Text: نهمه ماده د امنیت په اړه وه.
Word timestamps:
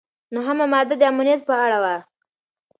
نهمه 0.33 0.65
ماده 0.71 0.95
د 0.99 1.03
امنیت 1.11 1.41
په 1.47 1.53
اړه 1.63 1.77
وه. 1.83 1.95